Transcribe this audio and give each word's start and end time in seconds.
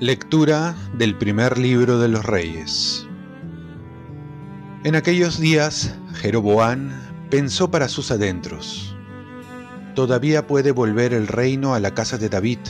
Lectura 0.00 0.74
del 0.94 1.14
primer 1.18 1.58
libro 1.58 1.98
de 1.98 2.08
los 2.08 2.24
reyes. 2.24 3.06
En 4.82 4.96
aquellos 4.96 5.38
días, 5.38 5.94
Jeroboán 6.14 6.90
pensó 7.28 7.70
para 7.70 7.86
sus 7.86 8.10
adentros, 8.10 8.96
todavía 9.94 10.46
puede 10.46 10.70
volver 10.70 11.12
el 11.12 11.26
reino 11.26 11.74
a 11.74 11.80
la 11.80 11.92
casa 11.92 12.16
de 12.16 12.30
David. 12.30 12.60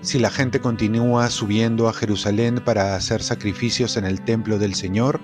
Si 0.00 0.18
la 0.18 0.30
gente 0.30 0.60
continúa 0.60 1.30
subiendo 1.30 1.88
a 1.88 1.92
Jerusalén 1.92 2.60
para 2.64 2.96
hacer 2.96 3.22
sacrificios 3.22 3.96
en 3.96 4.04
el 4.04 4.20
templo 4.20 4.58
del 4.58 4.74
Señor, 4.74 5.20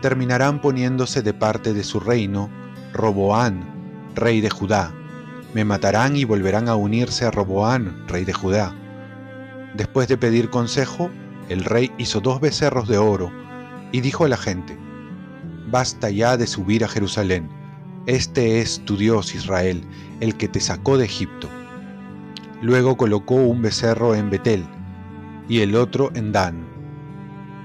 terminarán 0.00 0.60
poniéndose 0.60 1.22
de 1.22 1.34
parte 1.34 1.72
de 1.72 1.84
su 1.84 2.00
reino 2.00 2.50
Roboán, 2.92 4.12
rey 4.14 4.40
de 4.40 4.50
Judá. 4.50 4.92
Me 5.54 5.64
matarán 5.64 6.16
y 6.16 6.24
volverán 6.24 6.68
a 6.68 6.76
unirse 6.76 7.24
a 7.24 7.30
Roboán, 7.30 8.06
rey 8.08 8.24
de 8.24 8.32
Judá 8.32 8.74
Después 9.74 10.08
de 10.08 10.16
pedir 10.16 10.50
consejo, 10.50 11.10
el 11.48 11.64
rey 11.64 11.92
hizo 11.96 12.20
dos 12.20 12.40
becerros 12.40 12.88
de 12.88 12.98
oro 12.98 13.30
y 13.92 14.00
dijo 14.00 14.24
a 14.24 14.28
la 14.28 14.36
gente, 14.36 14.76
Basta 15.70 16.10
ya 16.10 16.36
de 16.36 16.48
subir 16.48 16.84
a 16.84 16.88
Jerusalén, 16.88 17.48
este 18.06 18.60
es 18.60 18.84
tu 18.84 18.96
Dios 18.96 19.34
Israel, 19.34 19.84
el 20.18 20.36
que 20.36 20.48
te 20.48 20.60
sacó 20.60 20.98
de 20.98 21.04
Egipto. 21.04 21.48
Luego 22.60 22.96
colocó 22.96 23.36
un 23.36 23.62
becerro 23.62 24.14
en 24.16 24.30
Betel 24.30 24.64
y 25.48 25.60
el 25.60 25.76
otro 25.76 26.10
en 26.14 26.32
Dan. 26.32 26.66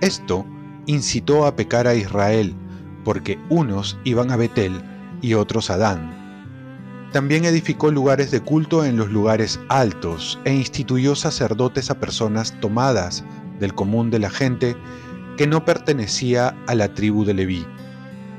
Esto 0.01 0.45
incitó 0.85 1.45
a 1.45 1.55
pecar 1.55 1.87
a 1.87 1.95
Israel, 1.95 2.55
porque 3.03 3.39
unos 3.49 3.97
iban 4.03 4.31
a 4.31 4.35
Betel 4.35 4.81
y 5.21 5.33
otros 5.33 5.69
a 5.69 5.77
Dan 5.77 6.25
también 7.15 7.45
edificó 7.45 7.91
lugares 7.91 8.29
de 8.29 8.41
culto 8.41 8.83
en 8.83 8.97
los 8.97 9.09
lugares 9.09 9.57
altos 9.69 10.37
e 10.43 10.53
instituyó 10.53 11.15
sacerdotes 11.15 11.89
a 11.89 11.97
personas 11.97 12.59
tomadas 12.59 13.23
del 13.57 13.73
común 13.73 14.11
de 14.11 14.19
la 14.19 14.29
gente 14.29 14.75
que 15.37 15.47
no 15.47 15.63
pertenecía 15.63 16.53
a 16.67 16.75
la 16.75 16.93
tribu 16.93 17.23
de 17.23 17.33
Leví. 17.33 17.65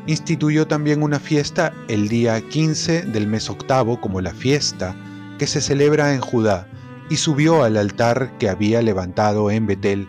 Instituyó 0.06 0.66
también 0.66 1.02
una 1.02 1.18
fiesta 1.18 1.72
el 1.88 2.08
día 2.08 2.38
15 2.46 3.04
del 3.04 3.26
mes 3.26 3.48
octavo 3.48 3.98
como 3.98 4.20
la 4.20 4.34
fiesta 4.34 4.94
que 5.38 5.46
se 5.46 5.62
celebra 5.62 6.12
en 6.12 6.20
Judá 6.20 6.68
y 7.08 7.16
subió 7.16 7.64
al 7.64 7.78
altar 7.78 8.36
que 8.36 8.50
había 8.50 8.82
levantado 8.82 9.50
en 9.50 9.66
Betel 9.66 10.06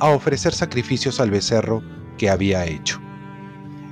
a 0.00 0.08
ofrecer 0.08 0.52
sacrificios 0.52 1.20
al 1.20 1.30
becerro 1.30 1.82
que 2.16 2.30
había 2.30 2.64
hecho. 2.66 3.00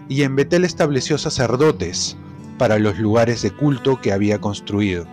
Y 0.09 0.23
en 0.23 0.37
Betel 0.37 0.65
estableció 0.65 1.19
sacerdotes, 1.19 2.17
para 2.59 2.79
los 2.79 2.99
lugares 2.99 3.43
de 3.43 3.51
culto 3.51 4.01
que 4.01 4.13
había 4.13 4.41
construido. 4.41 5.07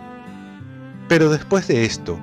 Pero 1.08 1.30
después 1.30 1.68
de 1.68 1.84
esto, 1.84 2.18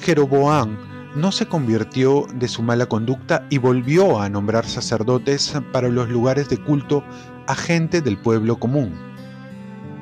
Jeroboam 0.00 0.76
no 1.14 1.32
se 1.32 1.46
convirtió 1.46 2.26
de 2.34 2.48
su 2.48 2.62
mala 2.62 2.86
conducta 2.86 3.46
y 3.50 3.58
volvió 3.58 4.20
a 4.20 4.28
nombrar 4.28 4.66
sacerdotes 4.66 5.54
para 5.72 5.88
los 5.88 6.08
lugares 6.08 6.48
de 6.48 6.58
culto 6.58 7.02
a 7.46 7.54
gente 7.54 8.02
del 8.02 8.18
pueblo 8.18 8.58
común. 8.58 8.94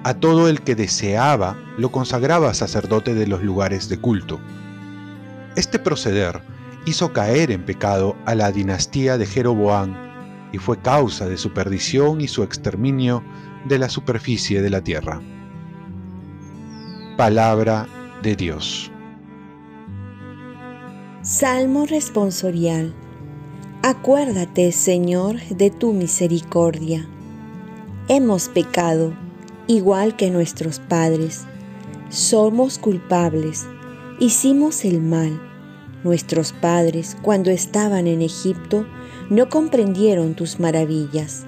A 0.03 0.15
todo 0.15 0.49
el 0.49 0.63
que 0.63 0.75
deseaba 0.75 1.57
lo 1.79 1.91
consagraba 1.91 2.55
sacerdote 2.55 3.15
de 3.15 3.27
los 3.27 3.43
lugares 3.43 3.89
de 3.89 3.99
culto. 3.99 4.41
Este 5.55 5.79
proceder 5.79 6.43
hizo 6.87 7.13
caer 7.13 7.51
en 7.51 7.65
pecado 7.65 8.17
a 8.25 8.35
la 8.35 8.53
dinastía 8.53 9.19
de 9.19 9.27
Jeroboam 9.27 9.95
y 10.53 10.59
fue 10.59 10.79
causa 10.79 11.29
de 11.29 11.37
su 11.37 11.53
perdición 11.53 12.21
y 12.21 12.29
su 12.29 12.43
exterminio 12.43 13.23
de 13.67 13.79
la 13.79 13.89
superficie 13.89 14.63
de 14.63 14.71
la 14.71 14.81
tierra. 14.81 15.21
Palabra 17.17 17.89
de 18.23 18.37
Dios. 18.37 18.91
Salmo 21.23 21.87
responsorial. 21.87 22.95
Acuérdate, 23.83 24.71
Señor, 24.71 25.41
de 25.49 25.71
tu 25.71 25.93
misericordia. 25.93 27.09
Hemos 28.09 28.49
pecado, 28.49 29.13
igual 29.67 30.15
que 30.15 30.31
nuestros 30.31 30.79
padres. 30.79 31.45
Somos 32.11 32.79
culpables. 32.79 33.67
Hicimos 34.21 34.85
el 34.85 35.01
mal. 35.01 35.46
Nuestros 36.05 36.53
padres, 36.53 37.17
cuando 37.23 37.51
estaban 37.51 38.07
en 38.07 38.23
Egipto, 38.23 38.87
no 39.31 39.49
comprendieron 39.49 40.35
tus 40.35 40.61
maravillas. 40.61 41.47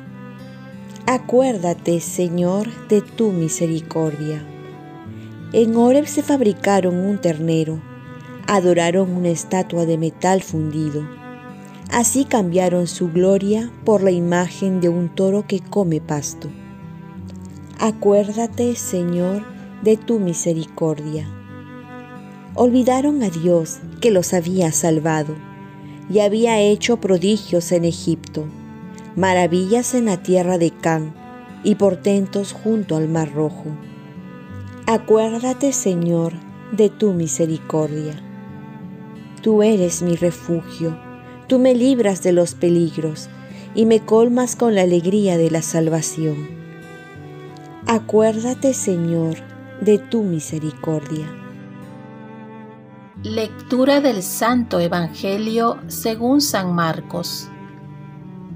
Acuérdate, 1.06 2.00
Señor, 2.00 2.68
de 2.88 3.00
tu 3.00 3.30
misericordia. 3.30 4.44
En 5.52 5.76
Oreb 5.76 6.06
se 6.06 6.22
fabricaron 6.22 6.96
un 6.96 7.18
ternero, 7.18 7.80
adoraron 8.46 9.10
una 9.12 9.28
estatua 9.28 9.86
de 9.86 9.96
metal 9.96 10.42
fundido. 10.42 11.08
Así 11.90 12.24
cambiaron 12.24 12.86
su 12.86 13.10
gloria 13.10 13.70
por 13.84 14.02
la 14.02 14.10
imagen 14.10 14.80
de 14.80 14.90
un 14.90 15.08
toro 15.08 15.46
que 15.46 15.60
come 15.60 16.00
pasto. 16.00 16.48
Acuérdate, 17.78 18.76
Señor, 18.76 19.42
de 19.82 19.96
tu 19.96 20.18
misericordia. 20.18 21.37
Olvidaron 22.54 23.22
a 23.22 23.30
Dios 23.30 23.78
que 24.00 24.10
los 24.10 24.34
había 24.34 24.72
salvado 24.72 25.34
y 26.10 26.20
había 26.20 26.60
hecho 26.60 26.98
prodigios 26.98 27.72
en 27.72 27.84
Egipto 27.84 28.46
maravillas 29.18 29.94
en 29.94 30.04
la 30.04 30.22
tierra 30.22 30.58
de 30.58 30.70
Can 30.70 31.12
y 31.64 31.74
portentos 31.74 32.52
junto 32.52 32.96
al 32.96 33.08
mar 33.08 33.32
rojo. 33.34 33.64
Acuérdate, 34.86 35.72
Señor, 35.72 36.34
de 36.70 36.88
tu 36.88 37.12
misericordia. 37.12 38.14
Tú 39.42 39.64
eres 39.64 40.02
mi 40.02 40.14
refugio, 40.14 40.96
tú 41.48 41.58
me 41.58 41.74
libras 41.74 42.22
de 42.22 42.30
los 42.30 42.54
peligros 42.54 43.28
y 43.74 43.86
me 43.86 44.04
colmas 44.04 44.54
con 44.54 44.76
la 44.76 44.82
alegría 44.82 45.36
de 45.36 45.50
la 45.50 45.62
salvación. 45.62 46.48
Acuérdate, 47.86 48.72
Señor, 48.72 49.34
de 49.80 49.98
tu 49.98 50.22
misericordia. 50.22 51.37
Lectura 53.24 54.00
del 54.00 54.22
Santo 54.22 54.78
Evangelio 54.78 55.78
según 55.88 56.40
San 56.40 56.72
Marcos. 56.72 57.48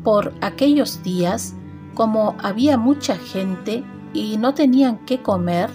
Por 0.05 0.35
aquellos 0.41 1.03
días, 1.03 1.57
como 1.95 2.37
había 2.41 2.79
mucha 2.79 3.17
gente 3.17 3.83
y 4.15 4.37
no 4.37 4.55
tenían 4.55 5.05
qué 5.05 5.21
comer, 5.21 5.69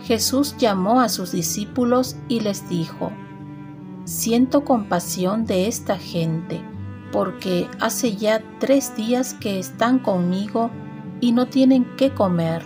Jesús 0.00 0.56
llamó 0.56 1.02
a 1.02 1.10
sus 1.10 1.32
discípulos 1.32 2.16
y 2.28 2.40
les 2.40 2.66
dijo, 2.70 3.12
Siento 4.04 4.64
compasión 4.64 5.44
de 5.44 5.68
esta 5.68 5.98
gente, 5.98 6.62
porque 7.12 7.68
hace 7.78 8.16
ya 8.16 8.42
tres 8.58 8.96
días 8.96 9.34
que 9.34 9.58
están 9.58 9.98
conmigo 9.98 10.70
y 11.20 11.32
no 11.32 11.44
tienen 11.44 11.86
qué 11.98 12.14
comer. 12.14 12.62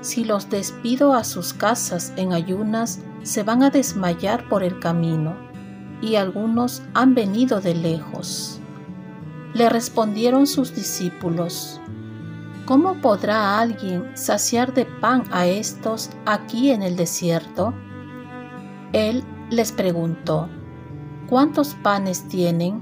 Si 0.00 0.24
los 0.24 0.48
despido 0.48 1.12
a 1.12 1.24
sus 1.24 1.52
casas 1.52 2.14
en 2.16 2.32
ayunas, 2.32 3.00
se 3.26 3.42
van 3.42 3.64
a 3.64 3.70
desmayar 3.70 4.48
por 4.48 4.62
el 4.62 4.78
camino, 4.78 5.36
y 6.00 6.14
algunos 6.14 6.82
han 6.94 7.14
venido 7.14 7.60
de 7.60 7.74
lejos. 7.74 8.60
Le 9.52 9.68
respondieron 9.68 10.46
sus 10.46 10.74
discípulos, 10.74 11.80
¿Cómo 12.66 13.00
podrá 13.00 13.58
alguien 13.58 14.16
saciar 14.16 14.74
de 14.74 14.86
pan 14.86 15.24
a 15.30 15.46
estos 15.46 16.10
aquí 16.24 16.70
en 16.70 16.82
el 16.82 16.96
desierto? 16.96 17.74
Él 18.92 19.24
les 19.50 19.72
preguntó, 19.72 20.48
¿cuántos 21.28 21.74
panes 21.74 22.28
tienen? 22.28 22.80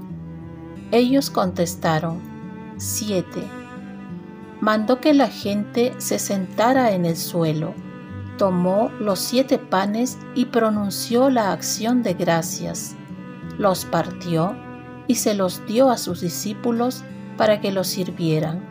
Ellos 0.91 1.29
contestaron, 1.29 2.19
siete. 2.77 3.43
Mandó 4.61 5.01
que 5.01 5.13
la 5.13 5.27
gente 5.27 5.93
se 5.97 6.19
sentara 6.19 6.91
en 6.91 7.05
el 7.05 7.15
suelo, 7.15 7.73
tomó 8.37 8.91
los 8.99 9.19
siete 9.19 9.57
panes 9.57 10.17
y 10.35 10.45
pronunció 10.45 11.29
la 11.29 11.51
acción 11.51 12.03
de 12.03 12.13
gracias, 12.13 12.95
los 13.57 13.85
partió 13.85 14.55
y 15.07 15.15
se 15.15 15.33
los 15.33 15.65
dio 15.65 15.89
a 15.89 15.97
sus 15.97 16.21
discípulos 16.21 17.03
para 17.37 17.61
que 17.61 17.71
los 17.71 17.87
sirvieran. 17.87 18.63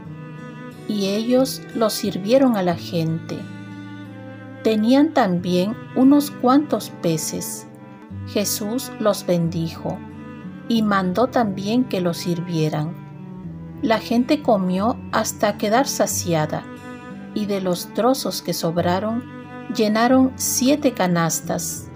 Y 0.88 1.08
ellos 1.08 1.62
los 1.74 1.92
sirvieron 1.94 2.56
a 2.56 2.62
la 2.62 2.76
gente. 2.76 3.38
Tenían 4.62 5.12
también 5.12 5.76
unos 5.96 6.30
cuantos 6.30 6.90
peces. 7.02 7.66
Jesús 8.26 8.90
los 8.98 9.26
bendijo 9.26 9.98
y 10.68 10.82
mandó 10.82 11.26
también 11.26 11.84
que 11.84 12.00
los 12.00 12.18
sirvieran. 12.18 13.04
La 13.82 13.98
gente 13.98 14.42
comió 14.42 14.96
hasta 15.12 15.58
quedar 15.58 15.86
saciada, 15.86 16.64
y 17.34 17.46
de 17.46 17.60
los 17.60 17.92
trozos 17.92 18.40
que 18.40 18.54
sobraron, 18.54 19.24
llenaron 19.74 20.32
siete 20.36 20.92
canastas. 20.92 21.88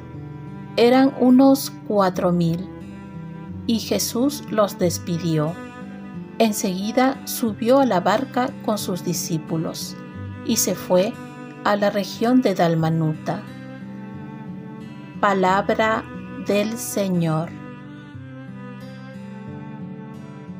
Eran 0.76 1.14
unos 1.20 1.72
cuatro 1.86 2.32
mil 2.32 2.68
y 3.66 3.80
Jesús 3.80 4.42
los 4.50 4.78
despidió. 4.78 5.54
Enseguida 6.38 7.20
subió 7.26 7.80
a 7.80 7.86
la 7.86 8.00
barca 8.00 8.50
con 8.64 8.78
sus 8.78 9.04
discípulos 9.04 9.96
y 10.46 10.56
se 10.56 10.74
fue 10.74 11.12
a 11.64 11.76
la 11.76 11.90
región 11.90 12.42
de 12.42 12.54
Dalmanuta. 12.54 13.42
Palabra 15.20 16.04
del 16.46 16.78
Señor. 16.78 17.50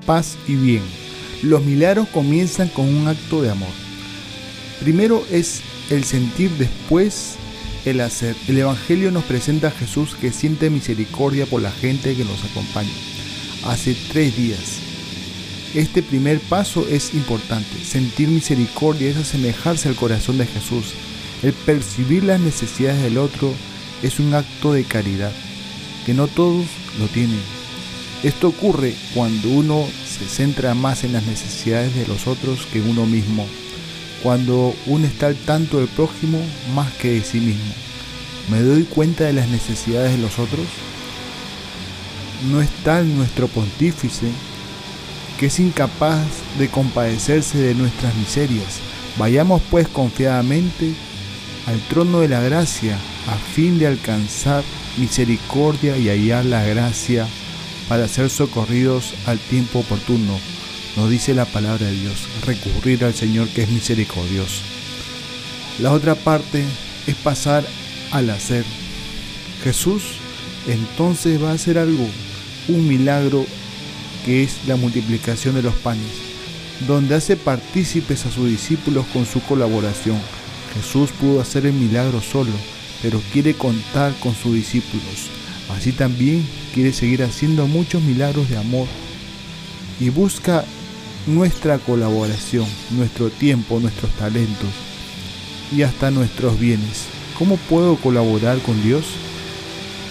Paz 0.05 0.37
y 0.47 0.57
bien. 0.57 0.83
Los 1.43 1.65
milagros 1.65 2.09
comienzan 2.09 2.69
con 2.69 2.89
un 2.89 3.07
acto 3.07 3.41
de 3.41 3.51
amor. 3.51 3.69
Primero 4.81 5.23
es 5.31 5.63
el 5.91 6.05
sentir, 6.05 6.51
después 6.53 7.37
el 7.85 8.01
hacer. 8.01 8.37
El 8.47 8.59
Evangelio 8.59 9.11
nos 9.11 9.25
presenta 9.25 9.69
a 9.69 9.73
Jesús 9.73 10.15
que 10.15 10.33
siente 10.33 10.71
misericordia 10.71 11.47
por 11.47 11.63
la 11.63 11.71
gente 11.71 12.15
que 12.15 12.25
nos 12.25 12.45
acompaña. 12.45 12.93
Hace 13.65 13.97
tres 14.13 14.37
días. 14.37 14.81
Este 15.75 16.03
primer 16.03 16.41
paso 16.41 16.87
es 16.89 17.15
importante. 17.15 17.85
Sentir 17.85 18.29
misericordia 18.29 19.11
es 19.11 19.17
asemejarse 19.17 19.89
al 19.89 19.97
corazón 19.97 20.39
de 20.39 20.47
Jesús. 20.47 20.95
El 21.43 21.53
percibir 21.53 22.25
las 22.25 22.41
necesidades 22.41 23.03
del 23.03 23.19
otro 23.19 23.53
es 24.03 24.19
un 24.19 24.35
acto 24.35 24.73
de 24.73 24.85
caridad, 24.85 25.33
que 26.07 26.15
no 26.15 26.27
todos 26.27 26.67
lo 26.99 27.07
tienen. 27.07 27.41
Esto 28.23 28.49
ocurre 28.49 28.95
cuando 29.15 29.49
uno 29.49 29.87
se 30.07 30.27
centra 30.27 30.75
más 30.75 31.05
en 31.05 31.13
las 31.13 31.25
necesidades 31.25 31.95
de 31.95 32.07
los 32.07 32.27
otros 32.27 32.67
que 32.73 32.81
uno 32.81 33.07
mismo 33.07 33.47
cuando 34.23 34.75
uno 34.87 35.07
está 35.07 35.27
al 35.27 35.37
tanto 35.37 35.79
del 35.79 35.89
prójimo 35.89 36.41
más 36.75 36.93
que 36.95 37.13
de 37.13 37.23
sí 37.23 37.41
mismo. 37.41 37.73
¿Me 38.51 38.61
doy 38.61 38.85
cuenta 38.85 39.25
de 39.25 39.33
las 39.33 39.49
necesidades 39.49 40.13
de 40.13 40.19
los 40.19 40.39
otros? 40.39 40.67
No 42.51 42.61
es 42.61 42.71
tal 42.83 43.17
nuestro 43.17 43.49
pontífice 43.49 44.29
que 45.39 45.47
es 45.47 45.61
incapaz 45.61 46.27
de 46.59 46.69
compadecerse 46.69 47.59
de 47.59 47.75
nuestras 47.75 48.15
miserias. 48.17 48.81
Vayamos 49.19 49.63
pues 49.71 49.87
confiadamente 49.89 50.93
al 51.67 51.79
trono 51.89 52.21
de 52.21 52.29
la 52.29 52.41
gracia 52.41 52.99
a 53.29 53.37
fin 53.55 53.79
de 53.79 53.87
alcanzar 53.87 54.65
misericordia 54.97 55.97
y 55.97 56.09
hallar 56.09 56.45
la 56.45 56.65
gracia 56.65 57.27
para 57.89 58.09
ser 58.09 58.31
socorridos 58.31 59.15
al 59.27 59.39
tiempo 59.39 59.81
oportuno 59.81 60.39
nos 60.99 61.11
dice 61.11 61.33
la 61.33 61.45
palabra 61.45 61.87
de 61.87 61.93
Dios, 61.93 62.27
recurrir 62.45 63.05
al 63.05 63.15
Señor 63.15 63.47
que 63.51 63.63
es 63.63 63.69
misericordioso. 63.69 64.63
La 65.79 65.93
otra 65.93 66.17
parte 66.17 66.65
es 67.07 67.15
pasar 67.15 67.65
al 68.11 68.29
hacer. 68.31 68.65
Jesús 69.63 70.03
entonces 70.67 71.41
va 71.41 71.51
a 71.51 71.55
hacer 71.55 71.79
algo, 71.79 72.05
un 72.67 72.89
milagro 72.89 73.47
que 74.25 74.43
es 74.43 74.67
la 74.67 74.75
multiplicación 74.75 75.55
de 75.55 75.63
los 75.63 75.75
panes, 75.75 76.03
donde 76.89 77.15
hace 77.15 77.37
partícipes 77.37 78.27
a 78.27 78.33
sus 78.33 78.49
discípulos 78.49 79.07
con 79.13 79.25
su 79.25 79.41
colaboración. 79.43 80.19
Jesús 80.75 81.11
pudo 81.11 81.41
hacer 81.41 81.65
el 81.65 81.75
milagro 81.75 82.21
solo, 82.21 82.51
pero 83.03 83.23
quiere 83.33 83.55
contar 83.55 84.13
con 84.19 84.35
sus 84.35 84.53
discípulos. 84.53 85.31
Así 85.69 85.93
también 85.93 86.45
quiere 86.75 86.93
seguir 86.93 87.23
haciendo 87.23 87.69
muchos 87.69 88.03
milagros 88.03 88.51
de 88.51 88.57
amor 88.57 88.89
y 90.01 90.09
busca 90.09 90.65
nuestra 91.29 91.79
colaboración, 91.79 92.67
nuestro 92.91 93.29
tiempo, 93.29 93.79
nuestros 93.81 94.11
talentos 94.13 94.71
y 95.71 95.83
hasta 95.83 96.11
nuestros 96.11 96.59
bienes. 96.59 97.05
¿Cómo 97.39 97.57
puedo 97.69 97.97
colaborar 97.97 98.59
con 98.61 98.83
Dios? 98.83 99.05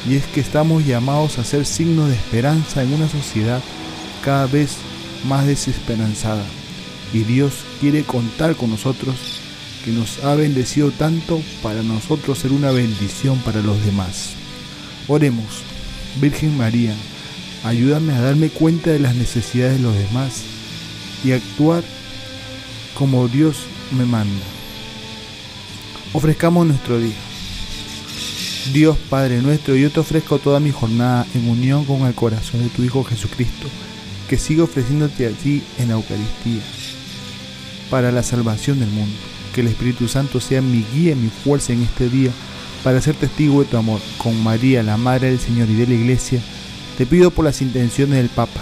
Y 0.08 0.16
es 0.16 0.26
que 0.28 0.40
estamos 0.40 0.86
llamados 0.86 1.40
a 1.40 1.44
ser 1.44 1.66
signos 1.66 2.10
de 2.10 2.16
esperanza 2.16 2.84
en 2.84 2.94
una 2.94 3.10
sociedad 3.10 3.62
cada 4.24 4.46
vez 4.46 4.78
más 5.28 5.48
desesperanzada. 5.48 6.46
Y 7.14 7.20
Dios 7.20 7.54
quiere 7.82 8.04
contar 8.04 8.56
con 8.56 8.70
nosotros, 8.70 9.16
que 9.84 9.92
nos 9.92 10.24
ha 10.24 10.36
bendecido 10.36 10.92
tanto 10.92 11.42
para 11.64 11.82
nosotros 11.82 12.38
ser 12.38 12.52
una 12.52 12.72
bendición 12.72 13.40
para 13.40 13.62
los 13.62 13.84
demás. 13.84 14.34
Oremos, 15.08 15.64
Virgen 16.22 16.56
María, 16.58 16.94
ayúdame 17.64 18.14
a 18.14 18.22
darme 18.22 18.50
cuenta 18.50 18.92
de 18.92 19.00
las 19.00 19.16
necesidades 19.16 19.78
de 19.78 19.84
los 19.84 19.96
demás 19.96 20.57
y 21.24 21.32
actuar 21.32 21.84
como 22.98 23.28
Dios 23.28 23.58
me 23.92 24.06
manda. 24.06 24.46
Ofrezcamos 26.14 26.66
nuestro 26.66 27.00
día. 27.00 27.16
Dios 28.74 28.98
Padre 29.10 29.42
nuestro, 29.42 29.76
yo 29.76 29.90
te 29.92 30.00
ofrezco 30.00 30.40
toda 30.40 30.60
mi 30.60 30.72
jornada 30.72 31.26
en 31.34 31.48
unión 31.50 31.86
con 31.86 32.02
el 32.06 32.14
corazón 32.14 32.64
de 32.64 32.70
tu 32.70 32.84
Hijo 32.84 33.04
Jesucristo, 33.04 33.68
que 34.28 34.38
sigue 34.38 34.62
ofreciéndote 34.62 35.28
a 35.28 35.30
ti 35.30 35.64
en 35.78 35.88
la 35.90 35.94
Eucaristía, 35.94 36.62
para 37.90 38.12
la 38.12 38.24
salvación 38.24 38.80
del 38.80 38.90
mundo. 38.90 39.16
Que 39.54 39.62
el 39.62 39.68
Espíritu 39.68 40.08
Santo 40.08 40.42
sea 40.42 40.62
mi 40.62 40.84
guía 40.94 41.14
y 41.14 41.16
mi 41.16 41.30
fuerza 41.30 41.74
en 41.74 41.84
este 41.84 42.10
día, 42.10 42.32
para 42.84 43.02
ser 43.02 43.16
testigo 43.16 43.64
de 43.64 43.70
tu 43.70 43.78
amor. 43.78 44.02
Con 44.18 44.44
María, 44.44 44.84
la 44.84 44.98
Madre 44.98 45.30
del 45.30 45.40
Señor 45.40 45.70
y 45.70 45.76
de 45.76 45.88
la 45.88 45.94
Iglesia, 45.94 46.42
te 46.98 47.06
pido 47.06 47.32
por 47.32 47.46
las 47.46 47.62
intenciones 47.62 48.18
del 48.18 48.30
Papa 48.30 48.62